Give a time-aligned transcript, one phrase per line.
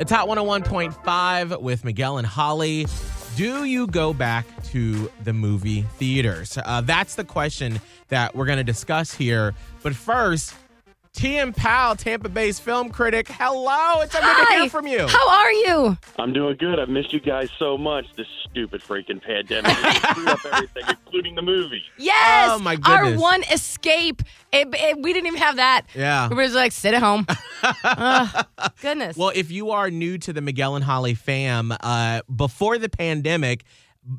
[0.00, 2.86] It's Hot 101.5 with Miguel and Holly.
[3.36, 6.56] Do you go back to the movie theaters?
[6.56, 9.54] Uh, that's the question that we're going to discuss here.
[9.82, 10.54] But first,
[11.14, 13.26] TM Powell, Tampa Bay's film critic.
[13.28, 14.60] Hello, it's so good to Hi.
[14.60, 15.06] hear from you.
[15.08, 15.98] How are you?
[16.18, 16.78] I'm doing good.
[16.78, 18.06] I've missed you guys so much.
[18.16, 21.82] This stupid freaking pandemic It screwed up everything, including the movie.
[21.98, 22.50] Yes.
[22.52, 23.20] Oh, my Our goodness.
[23.20, 24.22] one escape.
[24.52, 25.82] It, it- we didn't even have that.
[25.96, 26.28] Yeah.
[26.28, 27.26] We were just like, sit at home.
[27.84, 28.46] Ugh,
[28.80, 29.16] goodness.
[29.16, 33.64] Well, if you are new to the Miguel and Holly fam, uh, before the pandemic,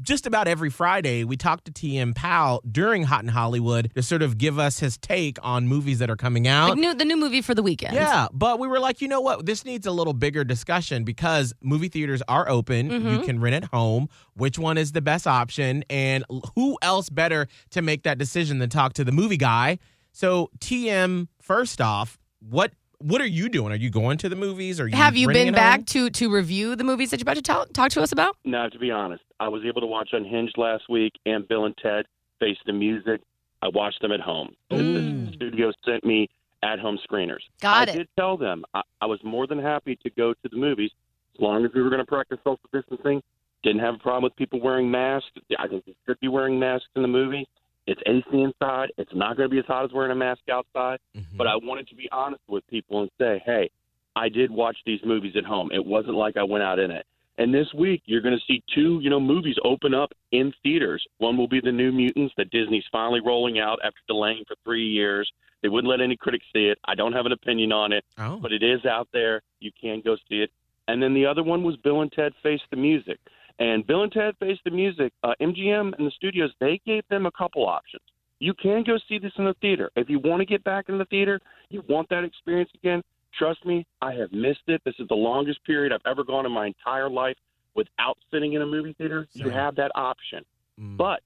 [0.00, 4.22] just about every Friday, we talk to TM Powell during Hot in Hollywood to sort
[4.22, 6.70] of give us his take on movies that are coming out.
[6.70, 7.94] like new, the new movie for the weekend.
[7.94, 9.44] Yeah, but we were like, you know what?
[9.44, 12.88] This needs a little bigger discussion because movie theaters are open.
[12.90, 13.08] Mm-hmm.
[13.08, 14.08] You can rent at home.
[14.34, 15.84] Which one is the best option?
[15.90, 16.24] And
[16.54, 19.78] who else better to make that decision than talk to the movie guy?
[20.12, 23.72] So, TM, first off, what what are you doing?
[23.72, 24.80] Are you going to the movies?
[24.80, 25.52] Are you Have you been at home?
[25.54, 28.36] back to to review the movies that you're about to talk, talk to us about?
[28.44, 31.76] No, to be honest, I was able to watch Unhinged last week and Bill and
[31.78, 32.06] Ted
[32.40, 33.20] Face the Music.
[33.62, 34.54] I watched them at home.
[34.70, 35.26] The- Mm.
[35.26, 36.28] The studio sent me
[36.62, 37.40] at home screeners.
[37.60, 37.96] Got I it.
[37.96, 40.90] did tell them I, I was more than happy to go to the movies
[41.34, 43.22] as long as we were going to practice social distancing.
[43.62, 45.28] Didn't have a problem with people wearing masks.
[45.58, 47.46] I think they should be wearing masks in the movie.
[47.86, 48.90] It's AC inside.
[48.98, 50.98] It's not going to be as hot as wearing a mask outside.
[51.16, 51.24] Mhm.
[51.36, 53.70] But I wanted to be honest with people and say, hey,
[54.14, 55.70] I did watch these movies at home.
[55.72, 57.06] It wasn't like I went out in it.
[57.38, 61.04] And this week, you're going to see two, you know, movies open up in theaters.
[61.18, 64.86] One will be the New Mutants that Disney's finally rolling out after delaying for three
[64.86, 65.30] years.
[65.62, 66.78] They wouldn't let any critics see it.
[66.86, 68.38] I don't have an opinion on it, oh.
[68.40, 69.42] but it is out there.
[69.60, 70.50] You can go see it.
[70.88, 73.18] And then the other one was Bill and Ted Face the Music.
[73.58, 77.26] And Bill and Ted Face the Music, uh, MGM and the studios, they gave them
[77.26, 78.02] a couple options.
[78.38, 79.90] You can go see this in the theater.
[79.96, 83.02] If you want to get back in the theater, you want that experience again,
[83.38, 84.82] trust me, I have missed it.
[84.84, 87.36] This is the longest period I've ever gone in my entire life
[87.74, 89.26] without sitting in a movie theater.
[89.32, 90.44] You have that option.
[90.80, 90.96] Mm.
[90.96, 91.20] But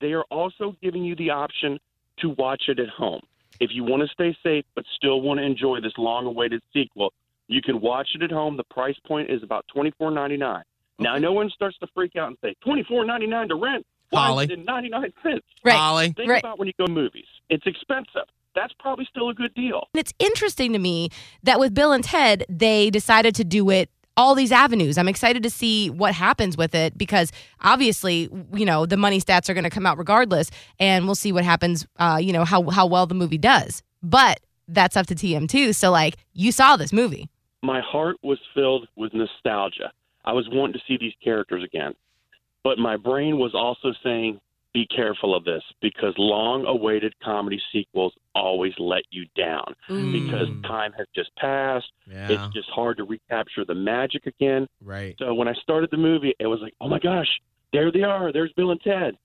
[0.00, 1.78] they are also giving you the option
[2.20, 3.22] to watch it at home.
[3.60, 7.12] If you want to stay safe but still want to enjoy this long awaited sequel,
[7.48, 8.56] you can watch it at home.
[8.56, 10.62] The price point is about twenty four ninety nine.
[10.98, 13.86] Now no one starts to freak out and say twenty four ninety nine to rent.
[14.12, 14.44] Why Holly.
[14.44, 15.44] is it ninety nine cents?
[15.64, 15.74] Right.
[15.76, 16.12] Holly.
[16.16, 16.42] Think Right.
[16.42, 17.26] about when you go to movies.
[17.50, 18.28] It's expensive.
[18.54, 19.88] That's probably still a good deal.
[19.94, 21.08] And it's interesting to me
[21.42, 24.98] that with Bill and Ted, they decided to do it all these avenues.
[24.98, 29.48] I'm excited to see what happens with it because obviously, you know, the money stats
[29.48, 31.86] are going to come out regardless, and we'll see what happens.
[31.96, 35.72] Uh, you know how how well the movie does, but that's up to TM too.
[35.72, 37.28] So like, you saw this movie.
[37.62, 39.92] my heart was filled with nostalgia.
[40.24, 41.94] I was wanting to see these characters again.
[42.64, 44.40] But my brain was also saying,
[44.72, 49.74] be careful of this because long awaited comedy sequels always let you down
[50.12, 50.62] because Mm.
[50.66, 51.90] time has just passed.
[52.06, 52.28] Yeah.
[52.30, 54.66] It's just hard to recapture the magic again.
[54.82, 55.14] right.
[55.18, 57.28] So when I started the movie, it was like, oh my gosh,
[57.74, 58.32] there they are.
[58.32, 59.16] There's Bill and Ted.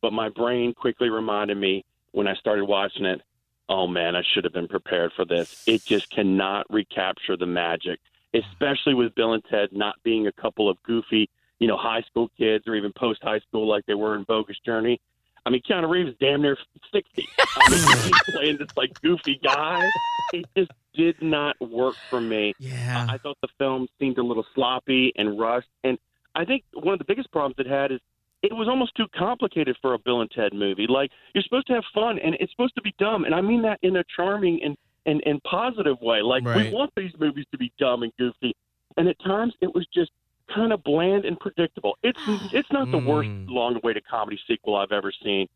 [0.00, 3.20] But my brain quickly reminded me when I started watching it,
[3.68, 5.48] oh man, I should have been prepared for this.
[5.66, 7.98] It just cannot recapture the magic,
[8.32, 11.28] especially with Bill and Ted not being a couple of goofy,
[11.58, 14.56] you know, high school kids or even post high school like they were in Bogus
[14.64, 15.00] Journey.
[15.44, 16.56] I mean, Keanu Reeves is damn near
[16.92, 17.28] 60.
[17.38, 19.88] I mean, he's playing this like goofy guy.
[20.32, 22.52] It just did not work for me.
[22.58, 23.06] Yeah.
[23.08, 25.68] I thought the film seemed a little sloppy and rushed.
[25.84, 25.98] And
[26.34, 28.00] I think one of the biggest problems it had is
[28.42, 30.86] it was almost too complicated for a Bill and Ted movie.
[30.88, 33.62] Like you're supposed to have fun, and it's supposed to be dumb, and I mean
[33.62, 36.20] that in a charming and and, and positive way.
[36.22, 36.66] Like Right.
[36.66, 38.54] we want these movies to be dumb and goofy,
[38.96, 40.10] and at times it was just
[40.54, 41.96] kind of bland and predictable.
[42.02, 42.18] It's
[42.52, 43.46] it's not the worst Mm.
[43.48, 45.48] long-awaited comedy sequel I've ever seen.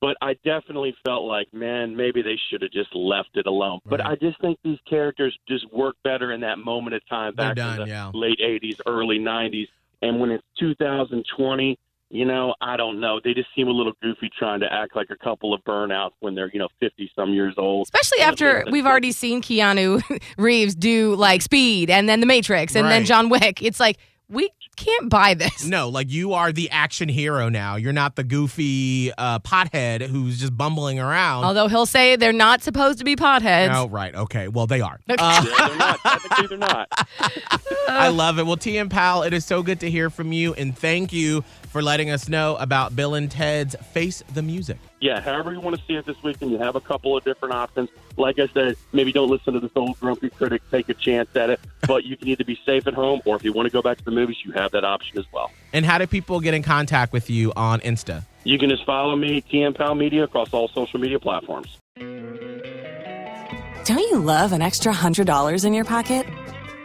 [0.00, 3.78] But I definitely felt like, man, maybe they should have just left it alone.
[3.86, 7.54] But I just think these characters just work better in that moment of time back
[7.54, 8.10] done, in the yeah.
[8.12, 9.68] late 80s, early 90s.
[10.02, 11.78] And when it's 2020,
[12.10, 13.20] you know, I don't know.
[13.22, 16.34] They just seem a little goofy trying to act like a couple of burnouts when
[16.34, 17.86] they're, you know, 50 some years old.
[17.86, 20.02] Especially after we've already seen Keanu
[20.36, 23.62] Reeves do like Speed and then The Matrix and then John Wick.
[23.62, 23.98] It's like
[24.28, 25.64] we can't buy this.
[25.66, 27.76] No, like you are the action hero now.
[27.76, 31.44] You're not the goofy uh, pothead who's just bumbling around.
[31.44, 33.74] Although he'll say they're not supposed to be potheads.
[33.74, 34.14] Oh, right.
[34.14, 34.48] Okay.
[34.48, 34.98] Well, they are.
[35.10, 35.16] Okay.
[35.18, 36.00] Uh, Yeah, they're not.
[36.02, 36.88] Technically, they're not.
[37.88, 38.46] I love it.
[38.46, 41.82] Well, TM Powell, it is so good to hear from you, and thank you for
[41.82, 44.78] letting us know about Bill and Ted's Face the Music.
[45.02, 47.52] Yeah, however you want to see it this weekend, you have a couple of different
[47.52, 47.88] options.
[48.16, 50.62] Like I said, maybe don't listen to this old grumpy critic.
[50.70, 51.58] Take a chance at it.
[51.88, 53.98] But you can either be safe at home, or if you want to go back
[53.98, 55.50] to the movies, you have that option as well.
[55.72, 58.24] And how do people get in contact with you on Insta?
[58.44, 61.76] You can just follow me, TM Powell Media, across all social media platforms.
[61.96, 66.24] Don't you love an extra $100 in your pocket?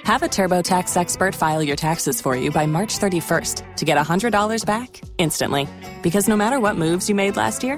[0.07, 4.65] Have a TurboTax expert file your taxes for you by March 31st to get $100
[4.65, 5.67] back instantly.
[6.01, 7.77] Because no matter what moves you made last year,